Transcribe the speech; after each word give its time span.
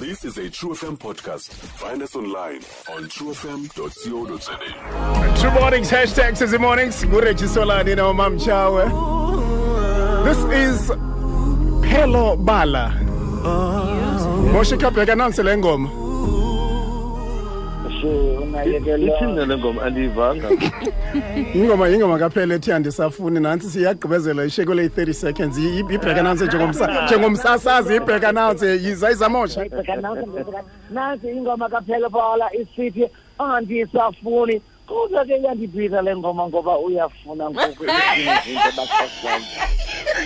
This 0.00 0.24
is 0.24 0.38
a 0.38 0.48
True 0.48 0.70
FM 0.70 0.96
podcast. 0.96 1.50
Find 1.52 2.02
us 2.02 2.16
online 2.16 2.62
on 2.88 3.04
truefm.co.za. 3.04 4.56
True 5.40 5.50
Mornings, 5.60 5.90
hashtag 5.90 6.38
the 6.50 6.58
Mornings. 6.58 7.04
Ngureji 7.04 7.46
Solani 7.46 7.94
na 7.94 8.10
Mama 8.10 8.30
Mchawe. 8.36 8.84
This 10.24 10.38
is 10.54 10.88
Phelo 10.88 12.42
Bala. 12.42 12.94
Moshe 14.54 14.76
Kapeka 14.78 15.14
nansi 15.14 15.42
le 15.44 15.56
ngoma. 15.58 15.99
Ithini 18.66 19.46
le 19.46 19.56
ngoma? 19.58 19.82
Andiyivanga. 19.82 20.48
Ingoma 21.54 21.88
ingoma 21.88 22.18
kaphela 22.18 22.54
ethi 22.54 22.72
andisafuni. 22.72 23.40
Nansi 23.40 23.70
siyagqibezela 23.70 24.44
isheko 24.44 24.74
le 24.74 24.88
30 24.88 25.12
seconds. 25.14 25.58
I- 25.58 25.76
i- 25.76 25.78
ibheka 25.80 26.22
nansi 26.22 26.44
njengomsa 26.44 27.04
njengomsasazi 27.04 27.96
ibheka 27.96 28.32
nansi. 28.32 28.66
Yiza 28.66 29.10
izamosha. 29.10 29.64
nansi 30.90 31.28
ingoma 31.28 31.68
kaphela 31.68 32.08
bhala 32.08 32.50
isithi 32.54 33.06
andisafuni. 33.38 34.60
Kodwa 34.86 35.24
ke 35.24 35.36
iyandibhida 35.38 36.02
le 36.02 36.16
ngoma 36.16 36.48
ngoba 36.48 36.78
uyafuna 36.78 37.50
ngoku. 37.50 37.84
Izinto 38.18 38.70
bakhosana 38.76 39.44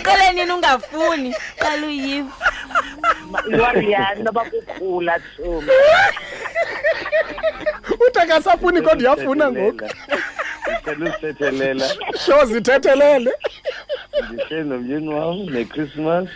qale 0.02 0.33
nini 0.33 0.52
ungafuni? 0.52 1.34
Qala 1.59 1.87
uyiva 1.87 2.30
iwariyani 3.52 4.23
noba 4.23 4.45
kukhula 4.45 5.19
thumi 5.37 5.69
Uthi 8.06 8.18
akasafuni 8.18 8.82
kodwa 8.82 9.15
uyafuna 9.15 9.51
ngoku. 9.51 9.84
ndicela 10.66 11.10
usithethelela 11.10 11.87
Sho 12.27 12.45
zithethelele. 12.45 13.32
ndihleli 14.32 14.68
nomyeni 14.68 15.09
wam 15.15 15.37
nechristmas 15.51 16.29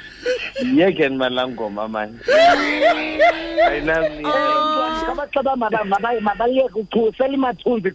yeke 0.62 1.08
nimalangoma 1.08 1.88
manje 1.88 2.18
abaxaba 5.10 5.56
mabayeke 6.20 6.78
uchusela 6.80 7.34
imathunzi 7.34 7.90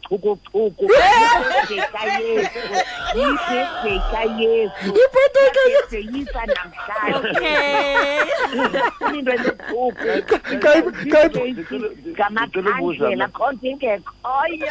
ingekhoyo 13.63 14.67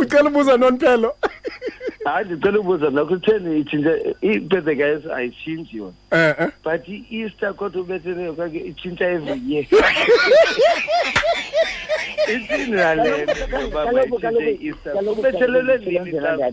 ucela 0.00 0.28
ubuza 0.28 0.56
nonphelo 0.56 1.16
hayi 2.04 2.26
ndicela 2.26 2.60
ubuza 2.60 2.90
nakho 2.90 3.06
kutheni 3.06 3.60
itshintsha 3.60 3.92
ibirthday 4.20 4.74
guys 4.74 5.06
ayitshintshi 5.16 5.76
yona 5.76 5.92
Eh 6.12 6.34
eh. 6.38 6.48
but 6.64 6.88
i-easter 6.88 7.54
kodwa 7.54 7.82
ubethene 7.82 8.32
kake 8.32 8.58
itshintsha 8.58 9.04
every 9.04 9.40
year 9.46 9.66
ithini 12.34 12.70
nale 12.70 13.24
nto 13.24 13.60
yoba 13.60 13.92
mayitshintshe 13.92 14.50
i-easter 14.50 14.92
ubethelelwe 15.12 15.78
nini 15.78 16.10
hlaba 16.10 16.52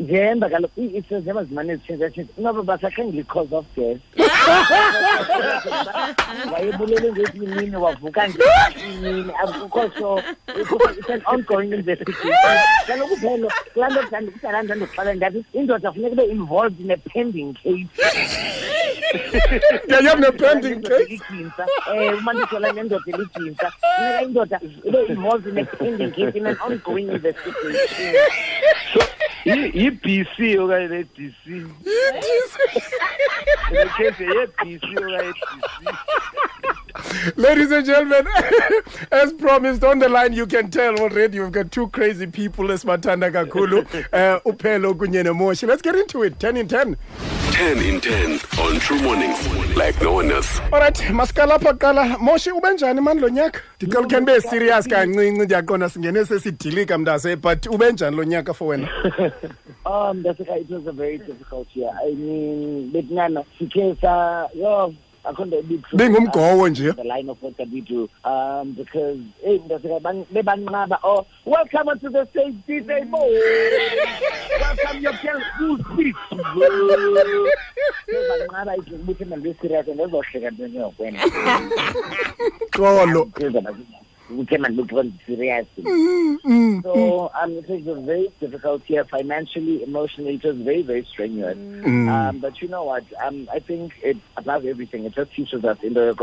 njengoba 0.00 0.48
kaloku 0.48 0.80
isenziba 0.80 1.44
zimane 1.44 1.76
zitshintshatshintsha 1.76 2.32
inoba 2.38 2.62
basakhangela 2.62 3.20
i-cause 3.20 3.56
of 3.56 3.66
death? 3.76 4.00
Wayebulele 6.52 7.12
ngethi 7.12 7.36
imini 7.36 7.76
wavuka 7.76 8.28
ngeimini 8.28 9.32
akukho 9.42 9.90
so 9.98 10.18
it's 10.48 11.08
an 11.08 11.22
ongoing 11.26 11.72
investigation. 11.72 12.32
Kaloku 12.86 13.16
phelo 13.16 13.50
kulaa 13.74 13.88
nto 13.88 14.02
kudala 14.32 14.62
ndandokuxela 14.62 15.14
ndathi 15.14 15.44
indoda 15.52 15.92
funeka 15.92 16.12
ibe 16.12 16.24
involved 16.24 16.80
in 16.80 16.90
a 16.90 16.96
pending 16.96 17.54
case. 17.54 17.86
Yeah, 19.88 20.00
you 20.00 20.08
have 20.08 20.20
no 20.20 20.32
pending 20.32 20.82
case. 20.82 21.08
ligintsa 21.08 21.66
um 21.90 22.18
umandisola 22.18 22.72
nendoda 22.72 23.04
eligintsa 23.12 23.70
funeka 23.70 24.22
indoda 24.22 24.60
ibe 24.84 25.02
involved 25.08 25.46
in 25.46 25.58
a 25.58 25.64
pending 25.64 26.10
case 26.10 26.34
in 26.38 26.46
an 26.46 26.56
ongoing 26.66 27.08
investigation. 27.08 28.14
Yi-b 28.94 29.05
yi-bc 29.46 30.36
okanye 30.62 30.86
ne-dc 30.92 31.42
nekhefe 33.72 34.24
ye-bc 34.34 34.84
okanye 35.04 35.32
dc 35.32 35.76
Ladies 37.36 37.70
and 37.70 37.84
gentlemen, 37.84 38.26
as 39.12 39.32
promised 39.34 39.84
on 39.84 39.98
the 39.98 40.08
line, 40.08 40.32
you 40.32 40.46
can 40.46 40.70
tell 40.70 40.98
already 40.98 41.40
we've 41.40 41.52
got 41.52 41.70
two 41.70 41.88
crazy 41.88 42.26
people, 42.26 42.66
Esmatanda 42.66 43.30
Kakulu, 43.30 43.84
uh, 44.12 44.40
Upelo 44.46 44.94
kunye 44.94 45.34
Moshi. 45.34 45.66
Let's 45.66 45.82
get 45.82 45.94
into 45.94 46.22
it. 46.22 46.38
10 46.40 46.56
in 46.56 46.68
10. 46.68 46.96
10 47.52 47.78
in 47.78 48.00
10 48.00 48.32
on 48.60 48.78
True 48.80 49.00
Mornings 49.02 49.76
like 49.76 50.00
no 50.02 50.14
one 50.14 50.30
else. 50.30 50.60
All 50.72 50.80
right, 50.80 50.94
maskala 50.94 51.58
paqala. 51.58 52.18
Moshi 52.20 52.50
ubenjani 52.50 53.02
man 53.02 53.18
lo 53.20 53.28
nyaka? 53.28 53.60
Ndicela 53.80 54.08
can 54.08 54.24
be 54.24 54.40
serious 54.40 54.86
kancinci 54.86 55.30
ndiyaqonda 55.44 55.88
singene 55.88 56.24
sesidilika 56.24 56.98
mntase 56.98 57.36
but 57.36 57.62
ubenjani 57.66 58.16
lo 58.16 58.24
nyaka 58.24 58.54
for 58.54 58.68
wena? 58.68 58.88
Um, 59.86 60.22
that's 60.24 60.40
okay. 60.40 60.60
It 60.62 60.68
was 60.70 60.84
a 60.88 60.92
very 60.92 61.18
difficult 61.18 61.68
year. 61.74 61.90
I 62.02 62.10
mean, 62.10 62.90
Betnana, 62.92 63.44
because, 63.56 64.02
uh, 64.02 64.48
yo, 64.52 64.92
I 65.28 65.32
couldn't 65.32 65.68
be 65.68 65.78
true. 65.78 65.98
Bingumgowo 65.98 66.68
nje. 66.68 66.92
The 66.96 67.02
line 67.04 67.28
of 67.28 67.42
work 67.42 67.56
that 67.56 67.68
we 67.70 67.80
do. 67.80 68.08
Um, 68.24 68.72
because, 68.74 69.18
hey, 69.42 69.58
that's 69.68 69.84
okay. 69.84 69.98
Ban- 69.98 70.26
bebanqaba, 70.32 70.98
Oh, 71.02 71.26
welcome 71.44 71.98
to 71.98 72.08
the 72.10 72.26
stage, 72.30 72.54
DJ 72.68 73.08
Mo. 73.08 73.18
welcome 74.60 75.02
your 75.02 75.12
girl, 75.22 75.40
who's 75.58 75.80
this? 75.96 76.14
Bebanqaba, 78.08 78.78
it's 78.78 78.88
ukuthi 78.88 79.24
mina 79.24 79.36
ngiserious 79.36 79.88
and 79.88 80.00
ezohleka 80.00 80.50
nto 80.50 80.66
njengokwena. 80.68 81.18
Xolo. 82.72 83.30
We 84.30 84.44
came 84.46 84.64
and 84.64 84.76
looked 84.76 84.92
on 84.92 85.18
serious. 85.26 85.66
So 86.82 87.30
um, 87.40 87.52
it 87.52 87.68
was 87.68 87.86
a 87.86 88.00
very 88.00 88.32
difficult 88.40 88.82
year 88.88 89.04
financially, 89.04 89.82
emotionally. 89.82 90.34
It 90.34 90.44
was 90.44 90.56
very, 90.56 90.82
very 90.82 91.04
strenuous. 91.10 91.56
Um, 91.56 92.38
but 92.40 92.60
you 92.60 92.68
know 92.68 92.84
what? 92.84 93.04
Um, 93.24 93.48
I 93.52 93.60
think 93.60 93.92
it 94.02 94.16
above 94.36 94.64
everything, 94.64 95.04
it 95.04 95.14
just 95.14 95.34
teaches 95.34 95.64
us 95.64 95.78
in 95.82 95.94
the 95.94 96.14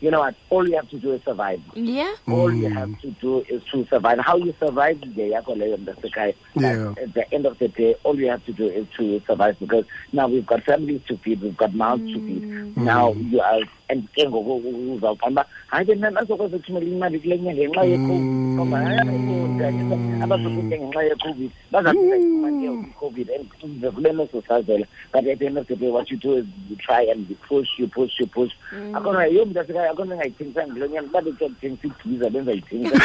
you 0.00 0.10
know 0.10 0.20
what? 0.20 0.34
All 0.50 0.68
you 0.68 0.76
have 0.76 0.88
to 0.90 0.98
do 0.98 1.12
is 1.12 1.22
survive. 1.24 1.60
yeah 1.74 2.14
All 2.28 2.52
you 2.52 2.68
have 2.68 3.00
to 3.00 3.10
do 3.12 3.40
is 3.48 3.62
to 3.72 3.86
survive. 3.86 4.18
How 4.18 4.36
you 4.36 4.54
survive 4.58 5.00
the 5.00 5.30
yako 5.32 5.56
leyo 5.56 5.76
mntasekhaya. 5.78 6.34
But 6.54 6.62
Yeah. 6.62 6.94
At 7.02 7.14
the 7.14 7.34
end 7.34 7.46
of 7.46 7.58
the 7.58 7.68
day, 7.68 7.94
all 8.04 8.18
you 8.18 8.28
have 8.28 8.44
to 8.44 8.52
do 8.52 8.66
is 8.66 8.86
to 8.98 9.20
survive 9.26 9.58
because 9.58 9.84
now 10.12 10.28
we've 10.28 10.46
got 10.46 10.64
families 10.64 11.00
to 11.08 11.16
feed, 11.18 11.40
we've 11.40 11.56
got 11.56 11.74
mouths 11.74 12.12
to 12.12 12.20
feed. 12.20 12.76
Now 12.76 13.12
you 13.14 13.40
are 13.40 13.60
and 13.88 14.08
ke 14.14 14.28
ngoku 14.28 14.56
uzawuqala 14.96 15.30
uba 15.30 15.44
hayi 15.66 15.86
ke 15.86 15.94
mna 15.94 16.10
bazokwazi 16.10 16.56
ukuthumela 16.56 16.86
imali 16.86 17.20
kule 17.20 17.38
nyanga 17.38 17.52
ngenxa 17.52 17.84
yecovid. 17.84 18.20
Mm. 18.20 18.54
Ngoba 18.54 18.78
abazokutya 20.22 20.78
ngenxa 20.78 21.02
yecovid. 21.02 21.50
Bazafumane 21.72 22.68
mm. 22.68 22.84
i-covid 22.84 23.30
and 23.30 23.46
ze 23.80 23.90
kule 23.90 24.12
mesosazela 24.12 24.86
but 25.12 25.26
at 25.26 25.38
the 25.38 25.46
end 25.46 25.58
of 25.58 25.66
the 25.66 25.76
day 25.76 25.90
what 25.90 26.10
you 26.10 26.16
do 26.16 26.36
is 26.36 26.44
you 26.68 26.76
try 26.76 27.02
and 27.02 27.30
you 27.30 27.36
push 27.48 27.68
you 27.78 27.88
push 27.88 28.20
you 28.20 28.26
push. 28.26 28.52
Mm. 28.72 28.94
Akhona 28.94 29.26
yiyo 29.26 29.46
mntu 29.46 29.60
asekayo 29.60 29.90
akhona 29.90 30.14
engayithengisanga 30.14 30.72
kulo 30.72 30.86
nyanga. 30.86 31.08
Uba 31.08 31.22
bekuthengisa 31.22 31.88
ibhiza 32.04 32.30
benzayithengisa 32.30 32.96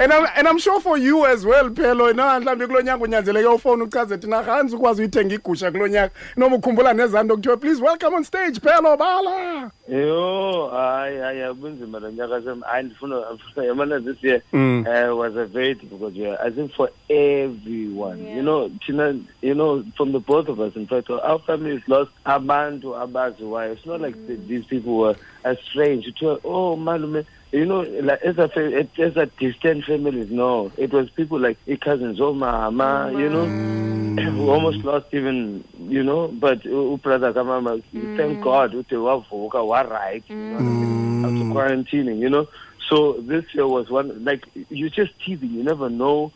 And 0.00 0.12
I'm, 0.12 0.26
and 0.36 0.48
I'm 0.48 0.58
sure 0.58 0.80
for 0.80 0.98
you 0.98 1.26
as 1.26 1.44
well 1.44 1.70
phelo. 1.70 2.12
Na 2.12 2.40
mhlawumbi 2.40 2.66
kulo 2.66 2.82
nyaka 2.82 3.04
unyanzeleke 3.04 3.48
ufone 3.48 3.82
uchaze 3.82 4.18
thina 4.18 4.42
hanzi 4.42 4.76
ukwazi 4.76 5.02
uyithenga 5.02 5.34
igusha 5.34 5.70
kulo 5.70 5.88
nyaka. 5.88 6.14
Noma 6.36 6.56
ukhumbula 6.56 6.94
nezanto 6.94 7.36
kuthiwa 7.36 7.56
please 7.56 7.82
welcome 7.82 8.14
on 8.14 8.24
stage 8.28 8.60
phelo 8.60 8.96
bala. 8.98 9.70
Yo, 9.88 10.68
hayi 10.70 11.16
hayi 11.18 11.42
abunzima 11.42 11.98
lo 12.00 12.10
nyaka 12.10 12.42
sem 12.44 12.60
hayi 12.60 12.84
ndifuna 12.84 13.16
ndifuna 13.34 13.66
yabona 13.68 14.00
this 14.04 14.22
year 14.22 14.42
Mm. 14.52 14.86
uh, 14.86 15.16
was 15.16 15.34
a 15.36 15.46
very 15.46 15.74
difficult 15.74 16.14
year 16.14 16.36
I 16.44 16.50
think 16.50 16.72
for 16.74 16.90
everyone. 17.10 18.18
You 18.36 18.42
know 18.42 18.68
thina 18.86 19.24
you 19.40 19.54
know 19.54 19.82
from 19.96 20.12
the 20.12 20.20
both 20.20 20.48
of 20.48 20.60
us 20.60 20.76
in 20.76 20.86
fact 20.86 21.10
our 21.10 21.38
family 21.40 21.80
families 21.80 21.82
lost 21.88 22.10
abantu 22.26 22.94
abaziwayo. 22.96 23.72
It's 23.72 23.86
not 23.86 24.00
like 24.00 24.14
the, 24.26 24.36
these 24.36 24.64
people 24.66 24.96
were 24.98 25.16
estranged 25.44 26.06
kuthiwa 26.14 26.40
oh 26.44 26.76
malume 26.76 27.24
you 27.52 27.64
know 27.64 27.80
like 27.80 28.20
as 28.22 28.36
a 28.38 28.48
fa- 28.48 28.86
as 29.02 29.16
a 29.16 29.26
distant 29.40 29.84
families 29.84 30.30
no. 30.30 30.70
It 30.76 30.92
was 30.92 31.08
people 31.10 31.38
like 31.40 31.56
cousins 31.80 32.20
omama 32.20 33.10
you 33.18 33.28
know 33.30 33.46
we 34.36 34.48
almost 34.48 34.84
lost 34.84 35.06
even 35.12 35.64
you 35.88 36.02
know 36.02 36.28
but 36.28 36.64
u- 36.64 36.92
ubrother 36.96 37.32
kamama 37.32 37.82
thank 38.16 38.40
god 38.40 38.74
ude 38.74 38.96
wavuka 38.96 39.62
waright 39.62 40.24
you 40.28 40.36
know 40.50 40.56
what 40.56 40.66
I 40.66 40.70
mean? 40.70 41.24
after 41.24 41.44
quarantining 41.44 42.20
you 42.20 42.30
know. 42.30 42.46
So 42.90 43.20
this 43.20 43.44
year 43.54 43.66
was 43.66 43.90
one 43.90 44.24
like 44.24 44.44
you're 44.70 44.88
just 44.88 45.12
teasing 45.24 45.50
you 45.50 45.62
never 45.62 45.90
know 45.90 46.32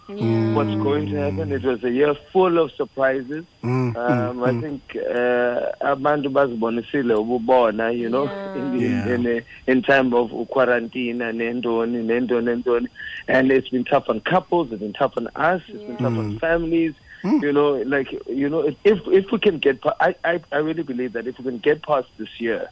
what's 0.54 0.74
going 0.82 1.06
to 1.06 1.16
happen. 1.16 1.50
It 1.50 1.64
was 1.64 1.82
a 1.82 1.90
year 1.90 2.14
full 2.32 2.58
of 2.62 2.70
surprises. 2.76 3.46
Mm, 3.64 3.96
um, 3.96 4.44
I 4.44 4.52
think 4.60 4.82
uh, 4.96 5.72
abantu 5.80 6.28
bazibonisile 6.30 7.14
ububona 7.14 7.90
you 7.96 8.10
know 8.10 8.30
in, 8.54 8.70
the, 8.70 8.78
Yeah. 8.78 9.14
in, 9.14 9.26
a, 9.26 9.44
in 9.66 9.80
time 9.82 10.12
of 10.12 10.30
quarantine 10.48 11.18
nentoni 11.20 12.04
nentoni 12.04 12.44
nentoni. 12.44 12.88
And 13.28 13.50
it's 13.50 13.70
been 13.70 13.84
tough 13.84 14.04
on 14.08 14.20
couples 14.20 14.68
it's 14.72 14.80
been 14.80 14.92
tough 14.92 15.14
on 15.16 15.28
us 15.36 15.62
it's 15.68 15.84
been 15.84 15.96
tough 15.96 16.18
on 16.18 16.38
families 16.38 16.94
You 17.24 17.52
know, 17.52 17.72
like 17.86 18.10
you 18.28 18.48
know, 18.48 18.60
if 18.60 18.74
if, 18.84 18.98
if 19.06 19.30
we 19.32 19.38
can 19.38 19.58
get, 19.58 19.80
pa- 19.80 19.94
I, 20.00 20.14
I 20.24 20.40
I 20.50 20.56
really 20.58 20.82
believe 20.82 21.12
that 21.12 21.26
if 21.26 21.38
we 21.38 21.44
can 21.44 21.58
get 21.58 21.82
past 21.82 22.08
this 22.18 22.28
year, 22.40 22.68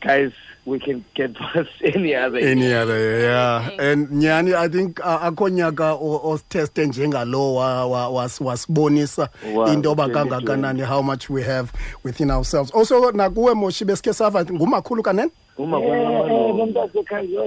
guys, 0.00 0.32
we 0.64 0.78
can 0.80 1.04
get 1.14 1.34
past 1.34 1.70
any 1.84 2.14
other. 2.14 2.38
any 2.38 2.62
year. 2.66 2.80
other 2.82 3.20
yeah 3.20 3.70
and 3.78 4.08
nyani 4.08 4.54
i 4.54 4.68
think 4.68 4.98
uh, 5.00 5.22
akho 5.22 5.48
nyaka 5.48 5.92
o- 5.94 6.20
ositheste 6.30 6.86
njengalo 6.86 7.54
wa- 7.54 7.86
wa- 7.86 8.08
was- 8.08 8.40
wasibonisa 8.40 9.28
Wow, 9.54 9.66
into 9.72 9.88
yoba 9.88 10.04
2020. 10.08 10.12
kangakanani 10.12 10.82
how 10.86 11.02
much 11.02 11.30
we 11.30 11.42
have 11.42 11.72
within 12.04 12.30
ourselves 12.30 12.70
also 12.74 13.10
nakuwe 13.12 13.54
moshi 13.54 13.84
besikhe 13.84 14.12
sava 14.12 14.44
ngumakhulu 14.44 15.02
kanene 15.02 15.30
Uma 15.58 15.78
Eh, 15.78 15.82
kwenzakala- 15.82 16.52
nomntasekhaya 16.52 17.42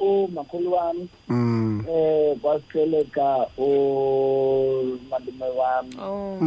umakhulu 0.00 0.72
wami 0.72 1.08
mm. 1.28 1.84
eh 1.88 2.36
kwasitheleka 2.42 3.46
umalume 3.58 5.48
wami 5.58 5.94
Oh, 6.02 6.38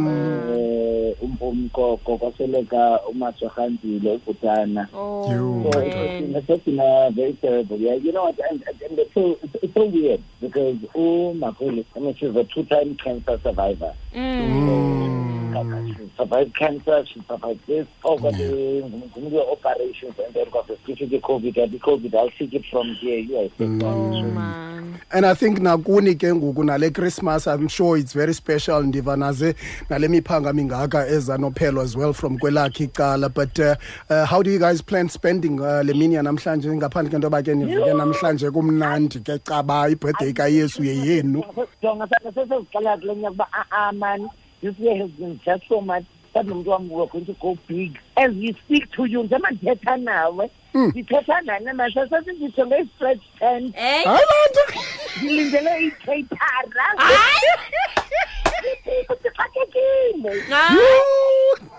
eh 0.56 1.16
umpumkoko 1.22 2.16
kwasweleka 2.18 3.00
umaswahanzile 3.10 4.10
ubhutana 4.14 4.88
oh, 4.94 5.26
You, 5.32 5.70
So 5.72 5.78
my 5.80 5.86
it 5.86 5.94
man. 5.94 5.96
has 5.96 6.20
been, 6.20 6.36
it's 6.36 6.46
just 6.46 6.64
been 6.64 6.80
uh, 6.80 7.10
very 7.10 7.32
terrible. 7.34 7.76
Yeah, 7.78 7.94
you 7.94 8.12
know 8.12 8.24
what? 8.24 8.38
And, 8.50 8.62
and, 8.68 8.82
and 8.82 8.98
it's, 8.98 9.14
so, 9.14 9.38
it's, 9.42 9.54
it's 9.62 9.74
so 9.74 9.84
weird 9.86 10.20
because 10.40 10.76
oh 10.94 11.32
my 11.34 11.52
goodness, 11.58 11.86
I 11.96 12.00
mean, 12.00 12.14
she's 12.16 12.34
a 12.36 12.44
two-time 12.44 12.96
cancer 13.02 13.38
survivor. 13.42 13.94
Mm. 14.14 14.99
She 15.96 16.12
survived 16.16 16.54
cancer. 16.56 17.04
She 17.06 17.22
survived 17.28 17.66
this. 17.66 17.86
Oh, 18.04 18.18
got 18.18 18.32
the 18.32 18.82
the 19.16 19.46
operations 19.50 20.14
and 20.18 20.34
then 20.34 20.48
got 20.50 20.66
the 20.66 20.76
specific 20.76 21.22
COVID. 21.22 21.56
And 21.62 21.72
the 21.72 21.78
COVID, 21.78 22.14
I'll 22.14 22.30
take 22.30 22.54
it 22.54 22.64
from 22.70 22.94
here. 22.94 23.18
Yes. 23.18 23.50
Oh, 23.60 23.66
man. 23.66 24.70
and 25.12 25.26
i 25.26 25.34
think 25.34 25.58
nakuni 25.58 26.14
ke 26.14 26.30
ngoku 26.30 26.64
nale 26.64 26.90
christmas 26.90 27.46
i'm 27.46 27.68
sure 27.68 27.96
it's 27.96 28.12
very 28.12 28.32
special 28.34 28.82
ndiva 28.82 29.16
naze 29.16 29.54
nale 29.90 30.08
miphanga 30.08 30.52
mingaka 30.52 31.06
eza 31.08 31.38
nophelo 31.38 31.82
as 31.82 31.96
well 31.96 32.12
from 32.12 32.38
kwelakhe 32.38 32.84
icala 32.84 33.28
but 33.28 33.58
uh, 33.58 33.74
uh, 34.10 34.24
how 34.24 34.42
do 34.42 34.50
you 34.50 34.58
guys 34.58 34.82
plan 34.82 35.08
spending 35.08 35.60
uh, 35.60 35.82
le 35.84 35.94
mini 35.94 36.14
yanamhlanje 36.14 36.68
ngaphandle 36.76 37.10
kento 37.10 37.26
yoba 37.26 37.42
ke 37.42 37.54
nivuke 37.54 37.94
namhlanje 37.94 38.50
kumnandi 38.50 39.20
ke 39.20 39.38
caba 39.38 39.88
ibirthday 39.90 40.32
kayesu 40.32 40.84
yeyenu 40.84 41.44
jonga 41.82 42.06
sasesiqala 42.06 42.96
kule 42.98 43.16
nyaka 43.16 43.30
uba 43.34 43.46
a-a 43.52 43.92
man 43.92 44.28
this 44.60 44.78
year 44.78 44.96
has 44.96 45.10
been 45.10 45.40
just 45.44 45.62
so 45.68 45.80
much. 45.80 46.04
That 46.32 46.46
nomntu 46.46 46.66
wam 46.70 46.88
we're 46.88 47.06
going 47.06 47.26
to 47.26 47.32
go 47.40 47.58
big. 47.66 47.98
As 48.16 48.32
we 48.32 48.52
speak 48.64 48.90
to 48.92 49.04
you 49.04 49.22
njengoba 49.22 49.50
ndithetha 49.50 49.96
nawe. 49.96 50.50
Hmm. 50.72 50.88
Ndithetha 50.88 51.40
nani 51.40 51.72
mase 51.72 52.08
sesinditsho 52.10 52.66
nge-stretch 52.66 53.20
tent 53.38 53.74
Hey, 53.76 54.04
hayi 54.04 54.24
bantu. 54.30 54.78
Ndilindele 55.22 55.84
icaitara 55.84 56.84
ndixakekile 59.10 60.40
hayi. 60.50 60.78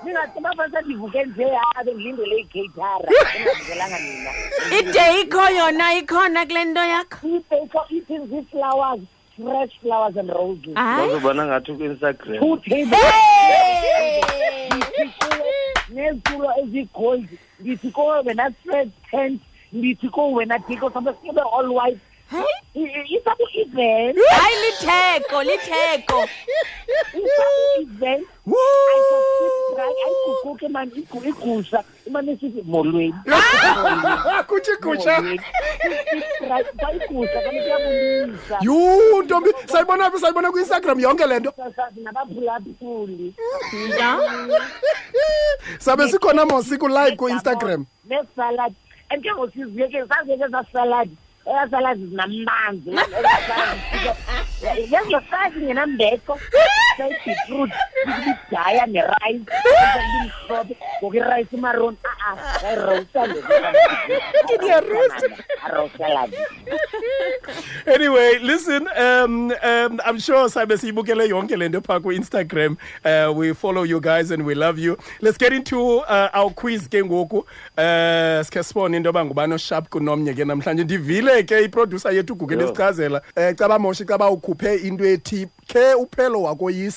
ndingathi 0.04 0.40
bafase 0.42 0.82
ndivuke 0.86 1.24
nje 1.26 1.46
abe 1.76 1.94
ndilindele 1.94 2.38
icaitara 2.40 3.10
ndingavukelanga 3.34 4.00
nina 4.00 4.32
ide 4.80 5.22
ikho 5.22 5.50
yona 5.50 5.94
ikhona 5.94 6.46
kule 6.46 6.66
nto 6.66 6.84
yakho. 6.86 7.28
Ibeko 7.28 7.86
eating 7.90 8.28
zii-flowers 8.30 9.02
fresh 9.44 9.74
flowers 9.82 10.18
and 10.18 10.30
roses. 10.30 10.76
Bazobana 10.76 11.46
ngathi 11.46 11.72
ku-instagram. 11.78 12.40
Neziculo 15.92 16.50
ezigold 16.64 17.28
ngithi 17.62 17.92
kowe 17.92 18.22
wena 18.26 18.54
red 18.66 18.92
tent 19.12 19.42
ngithi 19.76 20.10
kowe 20.10 20.34
wena 20.34 20.58
diko 20.68 20.90
sambe 20.90 21.12
all 21.54 21.72
white 21.74 22.00
isa 22.32 23.32
ku-event 23.36 24.18
hayi 24.32 24.56
litheko 24.64 25.44
litheko. 25.44 26.20
Isa 27.14 27.46
ku-event 27.56 28.26
igusha. 31.26 31.84
Imane 32.08 32.38
sithi 32.40 32.62
molweni. 32.66 33.14
Ah! 33.32 34.44
Kutsho 34.48 34.74
igusha 34.74 35.18
igusha 36.96 37.42
kanekuyabulisa 37.42 38.58
yhu 38.62 39.24
ntombi 39.24 39.50
sayibona 39.66 40.12
phi 40.12 40.20
sayibona 40.20 40.52
kwi-instagram 40.52 41.00
yonke 41.00 41.26
le 41.26 41.40
nto? 41.40 41.54
Nabaphulaphuli 42.04 43.34
sabe 45.80 46.08
sikhona 46.10 46.46
mosiku 46.46 46.88
live 46.88 47.16
ku-instagram. 47.16 47.86
Nesaladi 48.08 48.76
and 49.12 49.24
ke 49.24 49.30
ngosiziyeke 49.36 50.08
sazeke 50.08 50.48
zasaladi 50.48 51.18
ezalazi 51.46 52.06
zinambanzi 52.08 52.90
yazosazi 54.94 55.60
nginambeko 55.64 56.40
ngenambeko 57.02 57.22
sayibhitrut 57.26 57.72
ibidaya 58.04 58.86
nerayisi 58.86 59.46
imhlophe 60.24 60.78
ngoku 61.00 61.16
irayisi 61.16 61.56
imaron 61.56 61.98
a-a 62.04 62.68
ayirosa 62.68 63.28
la 66.10 66.28
anyway 67.96 68.40
listen 68.40 68.88
um, 69.00 69.52
um, 69.64 70.00
i'm 70.06 70.20
sure 70.20 70.50
sabe 70.50 70.78
siyibukele 70.78 71.28
yonke 71.28 71.56
le 71.56 71.70
nto 71.70 71.82
phaa 71.82 72.00
ku-instagram 72.00 72.78
uh, 73.06 73.38
we 73.38 73.54
follow 73.54 73.84
you 73.84 74.00
guys 74.00 74.32
and 74.32 74.46
we 74.46 74.56
love 74.56 74.80
you. 74.80 74.98
Let's 75.22 75.38
get 75.38 75.54
into 75.54 76.00
uh, 76.00 76.30
our 76.34 76.52
quiz 76.52 76.88
ke 76.88 77.04
ngoku. 77.04 77.46
Uh, 77.78 78.44
sikhe 78.44 78.64
sibone 78.64 78.96
into 78.96 79.10
yoba 79.10 79.26
ngubani 79.26 79.54
osharp 79.54 79.90
kunomnye 79.90 80.34
ke 80.34 80.46
namhlanje. 80.46 80.84
Ndivile 80.84 81.44
ke 81.44 81.64
iproducer 81.64 82.14
yethu 82.14 82.34
ugugele 82.34 82.68
sichazela. 82.68 83.22
Um 83.38 83.56
caba 83.56 83.80
moshi 83.80 84.06
caba 84.06 84.30
ukhuphe 84.30 84.76
into 84.76 85.04
ethi 85.06 85.48
khe 85.68 85.94
uphelo 85.94 86.42
wakoyisa 86.42 86.91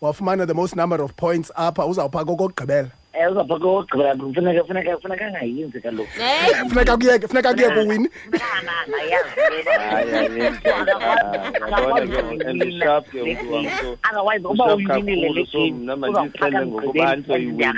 wafumana 0.00 0.46
the 0.46 0.54
most 0.54 0.76
number 0.76 1.02
of 1.02 1.12
points 1.16 1.52
apha 1.54 1.86
uzawupha 1.86 2.24
kokokugqibela 2.24 2.90
uzapha 3.30 3.58
kokugqibela 3.58 4.16
funeka 4.16 4.64
funeka 4.64 4.98
funeka 4.98 5.26
angayenzi 5.26 5.80
kaloku 5.80 6.10
Hey! 6.18 6.68
funeka 6.68 6.96
kuyeke 6.96 7.28
funeka 7.28 7.54
kuyeke 7.54 7.80
uwini 7.80 8.08
yabona 11.70 12.06
ke 12.06 12.46
and-sharp 12.48 13.10
ke 13.10 13.22
umntu 13.22 13.52
wam 13.52 13.66
so 13.80 13.98
otherwise 14.10 14.44
uba 14.46 14.64
Usharp 14.74 14.96
uyinile 14.96 15.28
le 15.28 15.44
kakhulu, 15.44 15.46
so 15.46 15.58
game 15.58 15.78
mna 15.78 15.96
mandizixele 15.96 16.66
ngokuba 16.66 17.10
andizoyiwina 17.10 17.74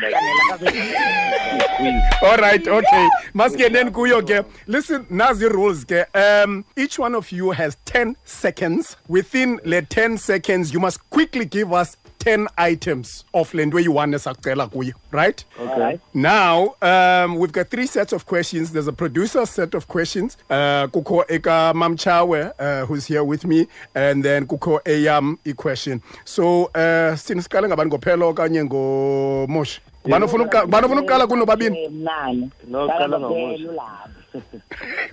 quiz 1.77 2.23
all 2.23 2.37
right 2.37 2.69
okay 2.69 3.09
masingeneni 3.35 3.91
kuyo 3.91 4.23
ke. 4.23 4.43
Listen 4.67 5.07
nazi 5.11 5.49
rules 5.49 5.85
ke. 5.85 6.07
Um 6.15 6.65
each 6.77 6.99
one 6.99 7.15
of 7.15 7.33
you 7.33 7.51
has 7.51 7.77
10 7.85 8.17
seconds. 8.25 8.97
Within 9.09 9.61
le 9.65 9.83
10 9.83 10.17
seconds 10.19 10.73
you 10.73 10.81
must 10.81 10.99
quickly 11.11 11.45
give 11.45 11.73
us 11.73 11.97
10 12.25 12.47
items 12.73 13.25
of 13.33 13.55
le 13.55 13.67
nto 13.67 13.79
eyi-one 13.79 14.17
esakucela 14.17 14.67
kuyo 14.67 14.95
right 15.13 15.47
okay 15.65 15.99
now 16.15 16.75
um 16.83 17.37
we've 17.39 17.53
got 17.53 17.69
three 17.71 17.87
sets 17.87 18.13
of 18.13 18.25
questions 18.25 18.73
there's 18.73 18.89
a 18.89 18.93
producer 18.93 19.47
set 19.47 19.75
of 19.75 19.87
questions 19.87 20.37
uh 20.51 20.87
kukho 20.91 21.25
eka 21.29 21.73
mamchawe 21.75 22.41
uh, 22.59 22.87
who's 22.89 23.07
here 23.07 23.23
with 23.25 23.45
me 23.45 23.67
and 23.95 24.25
then 24.25 24.47
kukho 24.47 24.81
eyam 24.89 25.37
i-question 25.45 26.01
so 26.25 26.65
uh 26.75 27.17
sithini 27.17 27.43
siqale 27.43 27.69
ngabani 27.69 27.91
ngophelo 27.91 28.29
okanye 28.29 28.65
ngomoshi 28.65 29.81
ubani 30.05 30.25
ofuna 30.25 30.45
ukuqa- 30.45 30.65
ubani 30.65 30.85
ofuna 30.87 31.01
ukuqala 31.01 31.27
kunobabini 31.27 31.89
mnani 31.89 32.51
No, 32.69 32.87
qala 32.89 33.19
ngoMoshi. 33.21 33.69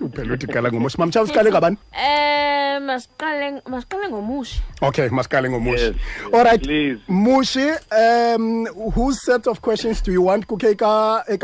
uphela 0.00 0.34
uthi 0.34 0.46
qala 0.46 0.72
ngomoshi 0.72 0.98
mamchawe 0.98 1.26
siqale 1.26 1.50
ngabani 1.50 1.76
Eh 2.72 2.80
masiqale 2.80 3.60
masiqale 3.68 4.08
ngomushi. 4.08 4.60
okay 4.82 5.08
masiqale 5.08 5.50
ngomushi 5.50 5.84
Yes, 5.84 5.94
all 6.32 6.44
right 6.44 6.62
please. 6.62 7.00
mushi 7.08 7.68
um 7.90 8.66
whose 8.94 9.20
set 9.24 9.46
of 9.46 9.60
questions 9.60 10.00
do 10.02 10.12
you 10.12 10.22
want 10.24 10.46
kukhe 10.46 10.76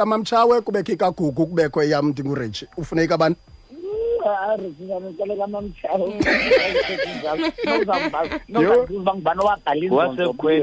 mamchawe 0.06 0.60
kubekho 0.60 0.92
ikagugu 0.92 1.46
kubekho 1.46 1.82
eyam 1.82 2.08
ndingureji 2.08 2.66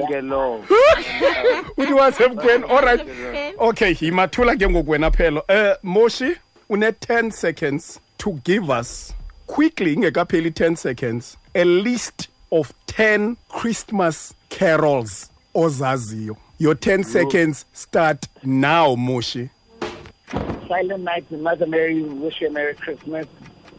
ke 0.07 0.21
lowo 0.21 0.59
uthi 1.77 1.93
wasemkweni 1.93 2.63
all 2.69 2.81
right 2.85 3.01
okay 3.57 3.95
yimathula 4.01 4.55
ke 4.55 4.69
ngoku 4.69 4.91
wena 4.91 5.11
phelo 5.11 5.43
um 5.49 5.73
moshi 5.83 6.35
une-10 6.69 7.31
seconds 7.31 7.99
to 8.17 8.31
give 8.43 8.69
us 8.79 9.13
quickly 9.47 9.93
ingekapheli 9.93 10.51
10 10.51 10.75
seconds 10.75 11.37
a 11.53 11.63
list 11.65 12.29
of 12.51 12.71
10 12.87 13.35
christmas 13.49 14.33
carols 14.49 15.29
ozaziyo 15.53 16.35
your 16.59 16.75
10 16.79 17.03
seconds 17.03 17.65
start 17.73 18.27
now 18.43 18.95
moshi 18.95 19.49
Silent 20.67 21.03
Night 21.03 21.31
Mother 21.31 21.67
Mary 21.67 22.01
wish 22.01 22.41
you 22.41 22.47
a 22.47 22.51
Merry 22.51 22.73
Christmas. 22.73 23.27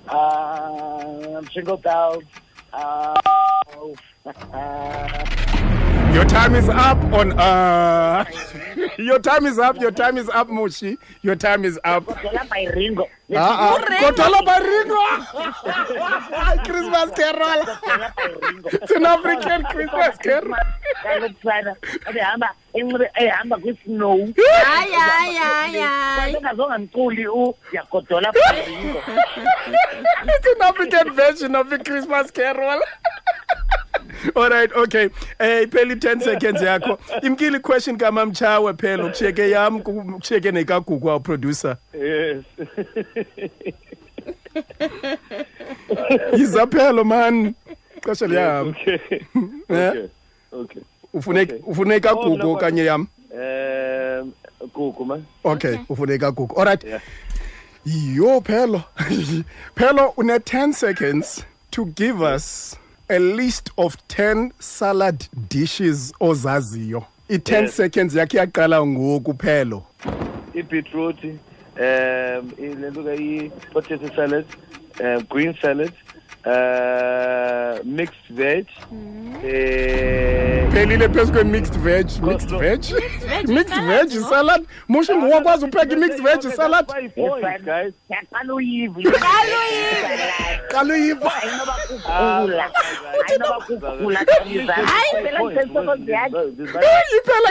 Uh, 0.08 1.42
Jingle 1.52 1.76
Bells. 1.78 2.22
Uh, 2.72 3.20
Your 6.14 6.24
time 6.24 6.54
is 6.54 6.68
up 6.68 6.98
on 7.12 7.32
uh 7.38 8.24
Your 8.98 9.18
time 9.18 9.46
is 9.46 9.58
up. 9.58 9.78
Your 9.80 9.90
time 9.90 10.16
is 10.16 10.28
up 10.30 10.48
Mushi. 10.48 10.96
Your 11.22 11.36
time 11.36 11.64
is 11.64 11.78
up. 11.84 12.04
kodwa 12.06 12.48
by 12.48 12.64
ringo 12.74 13.08
Ah 13.34 13.74
ah. 13.74 13.78
Kotola 14.00 14.40
Baringo. 14.46 15.02
Christmas 16.64 17.10
carol. 17.10 17.62
Kodwa 17.64 18.16
by 18.16 18.48
ringo 18.48 18.68
It's 18.72 18.90
an 18.92 19.06
African 19.06 19.62
Christmas 19.64 20.16
carol. 20.18 20.56
kaloku 21.02 21.42
sana 21.42 21.74
ebehamba 22.08 22.48
enxibe 22.74 23.10
ehamba 23.14 23.56
kwisnow 23.58 24.18
hayi 24.64 24.92
hayi 24.92 25.36
hayi 25.36 25.80
hayi 25.80 26.34
engazongamculi 26.36 27.28
u 27.28 27.54
yagodola 27.72 28.32
by 28.32 28.64
ringo 28.66 29.02
It's 30.28 30.46
an 30.46 30.62
African 30.62 31.12
version 31.14 31.54
of 31.54 31.70
the 31.70 31.78
Christmas 31.78 32.30
carol. 32.30 32.80
All 34.34 34.48
right, 34.50 34.72
okay. 34.76 35.08
Eh 35.38 35.66
phela 35.66 35.94
i10 35.94 36.20
seconds 36.22 36.62
yakho. 36.62 36.98
Imkili 37.22 37.58
question 37.60 37.96
kama 37.98 38.26
mchawe 38.26 38.72
phela 38.74 39.04
ukusheke 39.04 39.50
yami 39.50 39.80
kusheke 39.82 40.52
nekagugu 40.52 41.08
our 41.08 41.20
producer. 41.20 41.76
Yes. 41.94 42.44
Yiza 46.36 46.66
phela 46.66 47.04
man. 47.04 47.54
Xesha 48.02 48.26
liyahamba. 48.26 48.76
okay. 48.80 48.98
Yeah. 49.70 49.92
Okay. 50.52 50.52
Okay. 50.52 50.82
Ufuneka 51.12 51.54
Okay. 51.54 51.64
ufuneka 51.72 52.12
Oh, 52.12 52.22
gugu 52.22 52.36
mna 52.36 52.44
okanye 52.46 52.84
yami. 52.84 53.06
Um, 53.34 54.32
Gugu 54.74 55.04
man. 55.04 55.24
Okay, 55.44 55.76
ufuneka 55.88 56.30
gugu. 56.30 56.54
All 56.58 56.64
right. 56.64 56.84
Yo 57.84 58.40
phelo. 58.40 58.82
phelo 59.76 60.14
une 60.16 60.38
10 60.38 60.72
seconds 60.72 61.44
to 61.70 61.84
give 61.86 62.22
us 62.22 62.76
a 63.08 63.18
list 63.18 63.70
of 63.76 63.96
10 64.08 64.52
salad 64.58 65.28
dishes 65.48 66.12
ozaziyo. 66.20 67.04
I10 67.28 67.62
Yes. 67.62 67.74
seconds 67.76 68.14
yakhe 68.14 68.36
yaqala 68.38 68.86
ngoku 68.86 69.34
phelo. 69.34 69.82
I-beetroot, 70.54 71.24
um, 71.24 72.52
lento 72.80 73.02
ka 73.04 73.14
i-potato 73.14 74.08
salad, 74.16 74.44
um, 75.00 75.26
green 75.28 75.54
salad, 75.60 75.92
uh 76.46 77.78
mixed 77.84 78.28
veg. 78.30 78.66
Mm-hmm. 78.92 80.72
Phelile 80.72 81.08
phezu 81.08 81.32
kwe-mixed 81.32 81.74
veg 81.86 82.06
mixed 82.22 82.50
veg? 82.50 82.80
Mixed 83.48 83.80
veg 83.88 84.10
salad? 84.30 84.66
Musho 84.88 85.16
ngowakwazi 85.16 85.64
upheka 85.66 85.92
i-mixed 85.92 86.22
veg 86.22 86.42
salad? 86.54 86.86
qaluyivayiphela 90.72 92.64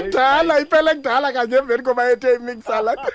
kudala 0.01 0.59
iphela 0.59 0.95
kudala 0.95 1.33
kanye 1.33 1.57
emveni 1.57 1.83
koba 1.83 2.11
ethe 2.11 2.35
i-mixed 2.35 2.67
salad. 2.67 2.99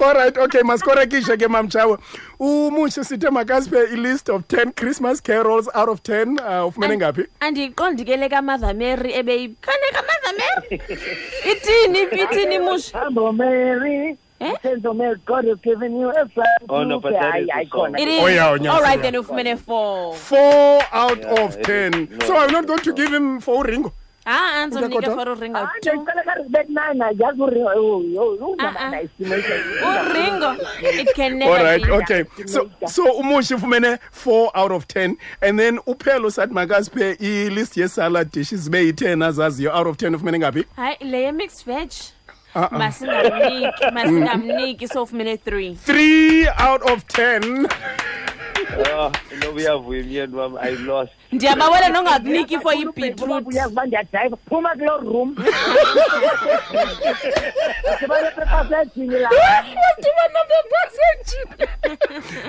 All 0.00 0.14
right, 0.14 0.36
okay, 0.38 0.62
masikorekishe 0.62 1.36
ke 1.36 1.46
mamchawe. 1.48 1.98
Umuhle 2.40 3.04
sithe 3.04 3.30
makasiphe 3.30 3.92
i-list 3.92 4.30
of 4.30 4.48
10 4.48 4.72
Christmas 4.72 5.20
carols 5.20 5.68
out 5.74 5.88
of 5.90 6.02
10. 6.02 6.38
Uh, 6.40 6.66
ufumene 6.68 6.96
ngaphi? 6.96 7.26
andiyiqondi 7.40 8.04
ke 8.06 8.16
le 8.16 8.28
kamother 8.28 8.74
mary 8.74 9.12
ebeyikhane 9.12 9.88
kamother 9.92 10.34
mary 10.40 10.80
ithini 11.52 12.02
ithini 12.24 12.58
mushi 12.58 12.92
Humble 12.92 13.32
Mary, 13.32 14.16
Eh? 14.40 14.54
Tender 14.62 14.94
Mary, 14.94 15.16
God 15.26 15.44
has 15.44 15.58
given 15.60 15.94
you 16.00 16.08
a 16.08 16.24
son. 16.34 16.46
Oh, 16.70 16.82
no, 16.82 16.98
but 16.98 17.12
that 17.12 17.40
is 17.40 17.46
the 17.46 17.68
song. 17.70 17.94
it 17.98 18.08
is 18.08 18.22
Oh, 18.22 18.26
yeah, 18.26 18.56
unyasi, 18.56 18.72
all 18.72 18.80
right 18.80 18.96
yeah. 19.04 19.10
then 19.10 19.22
ufumene 19.22 19.58
four 19.58 20.14
4 20.16 20.82
out 20.92 21.18
Yeah, 21.20 21.44
of 21.44 21.60
10. 21.60 21.94
is. 21.94 22.08
No, 22.20 22.26
so 22.26 22.36
I'm 22.38 22.50
not 22.50 22.66
going 22.66 22.80
to 22.80 22.94
give 22.94 23.12
him 23.12 23.40
four 23.40 23.64
ringo. 23.64 23.92
Ah 24.26 24.62
andizonike 24.62 24.94
kodwa? 24.94 25.14
for 25.14 25.28
uringo 25.32 25.58
Ah, 25.58 25.70
two 25.82 25.90
ndicela 25.92 26.22
ka 26.24 26.34
respect 26.34 26.68
nine, 26.68 27.04
yazi 27.18 27.40
uri- 27.42 27.62
oh, 27.62 28.02
yo, 28.02 28.34
yo, 28.40 28.46
Ah, 28.46 28.46
unama 28.46 28.80
ah. 28.80 28.90
na-estimation. 28.90 29.58
uringo 30.10 30.56
it 30.82 31.14
can 31.16 31.38
never 31.38 31.62
right, 31.64 31.82
be 31.84 31.90
okay. 31.92 32.24
So 32.46 32.70
so 32.86 33.04
umuhle 33.04 33.54
ufumene 33.54 33.98
4 34.12 34.50
out 34.54 34.72
of 34.72 34.86
10 34.86 35.16
and 35.42 35.58
then 35.58 35.78
uphelo 35.86 36.30
sathi 36.30 36.52
makasiphe 36.54 37.16
i-list 37.20 37.76
ye 37.76 37.88
salad 37.88 38.30
dishes 38.32 38.60
zibe 38.60 38.78
yi-10 38.84 39.24
azaziyo 39.24 39.72
out 39.78 39.86
of 39.86 39.96
10 39.96 40.14
ufumene 40.14 40.38
ngaphi? 40.38 40.64
hayi 40.76 40.96
le 41.00 41.22
ye-mixed 41.22 41.66
veg 41.66 41.90
Uh-uh. 42.54 42.72
masingamniki 42.72 43.84
masingamniki 43.92 44.88
so 44.88 45.02
ufumene 45.02 45.36
three 45.36 45.74
3 45.86 46.48
out 46.70 46.82
of 46.90 47.04
10. 47.06 47.68
Oh, 48.72 49.12
no, 49.40 49.52
we 49.52 49.62
have 49.64 49.84
women, 49.84 50.30
mom. 50.32 50.56
I 50.56 50.70
lost. 50.70 51.12
ndiyabawela 51.32 51.88
nongakuniki 51.88 52.58
for 52.58 52.72
Uyazi 53.46 53.72
uba 53.72 53.86
ndiyajayiva 53.86 54.36
phuma 54.48 54.70
kuloo 54.74 54.98
room 54.98 55.36
Sidibane 57.98 59.18
la. 59.20 59.30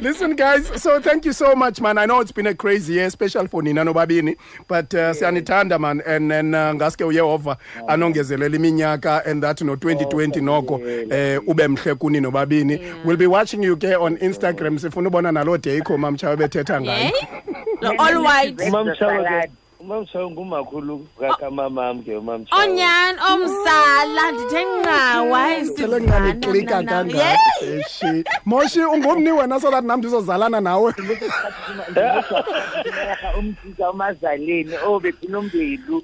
Listen, 0.01 0.35
guys. 0.35 0.81
So 0.81 0.99
thank 0.99 1.25
you 1.25 1.33
so 1.33 1.55
much, 1.55 1.79
man. 1.79 1.97
I 1.97 2.05
know 2.05 2.19
it's 2.21 2.31
been 2.31 2.47
a 2.47 2.55
crazy 2.55 2.93
year, 2.93 3.09
special 3.09 3.47
for 3.47 3.61
Nina 3.61 3.83
Nobabini, 3.83 4.35
but 4.67 4.93
uh, 4.93 5.13
siyanithanda, 5.13 5.79
man. 5.79 6.01
And 6.05 6.31
then 6.31 6.53
uh, 6.55 6.73
ngaske 6.73 7.03
uyehova 7.03 7.57
anongezelela 7.87 8.55
iminyaka 8.55 9.25
and 9.25 9.43
that 9.43 9.61
no 9.61 9.75
2020 9.75 10.41
noko 10.41 10.79
eh 11.11 11.39
ube 11.47 11.67
mhle 11.67 11.95
kuni 11.95 12.19
nobabini. 12.19 12.79
We'll 13.05 13.17
be 13.17 13.27
watching 13.27 13.63
you 13.63 13.77
ke 13.77 13.95
on 13.99 14.17
Instagram. 14.17 14.79
Sifuna 14.79 15.09
ubona 15.09 15.31
nalo 15.31 15.57
Deiko 15.57 15.97
umamtshawe 16.11 16.35
bethetha 16.35 16.81
ngayo 16.81 17.11
lo 17.81 17.89
all 17.99 18.17
white. 18.23 18.59
Umamtshawe 18.59 19.49
umamtshawe 19.81 20.29
ngumakhulu 20.31 21.07
kakamamam 21.19 22.03
ke 22.03 22.13
umamtshawe 22.13 22.63
onyani 22.63 23.17
omsala 23.31 24.23
ndithe 24.31 24.61
nqawa 24.61 25.39
ayisilencaniklika 25.43 26.83
kangaeshi 26.83 28.23
moshi 28.45 28.79
ungumni 28.85 29.31
wena 29.31 29.59
so 29.59 29.71
that 29.71 29.83
nam 29.83 29.99
ndizozalana 29.99 30.61
nawe. 30.61 30.93
Umtisa 33.39 33.89
umazaleni 33.91 34.75
obekunombelu 34.85 35.97
oh, 35.97 36.01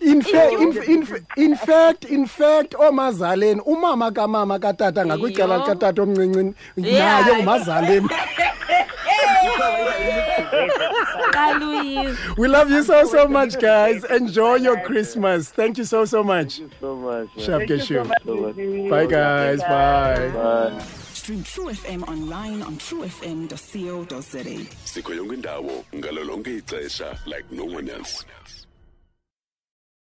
in 1.35 1.55
fact 1.55 2.05
in 2.09 2.25
fact 2.25 2.75
omazaleni 2.79 3.61
umama 3.61 4.11
kamama 4.11 4.59
katata 4.59 5.05
ngakwicala 5.05 5.57
likatata 5.57 6.01
omncinci 6.01 6.55
naye 6.77 7.31
umazaleni. 7.41 8.09
ngumazaleni. 10.65 11.31
kaluyizi 11.31 12.17
We 12.37 12.47
love 12.47 12.71
you 12.71 12.83
so 12.83 13.05
so 13.05 13.27
much, 13.27 13.57
guys. 13.59 14.03
Enjoy 14.03 14.55
your 14.55 14.77
Christmas. 14.83 15.51
Thank 15.51 15.77
you 15.77 15.85
so 15.85 16.05
so 16.05 16.23
much. 16.23 16.61
so 16.79 16.95
much. 16.95 17.29
man. 17.97 18.05
You. 18.05 18.05
So 18.25 18.35
much. 18.35 18.89
Bye, 18.89 19.05
guys. 19.07 19.59
Bye. 19.61 20.29
Bye. 20.33 20.83
Stream 21.13 21.43
True 21.43 21.69
FM 21.73 22.07
online 22.07 22.61
on 22.61 22.77
truefm.co.za. 22.77 24.65
sikho 24.85 25.13
yonke 25.13 25.33
indawo 25.33 25.83
ngalo 25.95 26.23
ixesha 26.57 27.17
like 27.25 27.45
no 27.51 27.65
one 27.65 27.89
else 27.89 28.25